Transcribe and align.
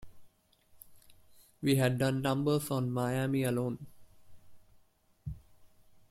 We 1.61 1.75
had 1.75 1.99
done 1.99 2.23
numbers 2.23 2.71
on 2.71 2.89
Miami 2.91 3.43
alone. 3.43 3.85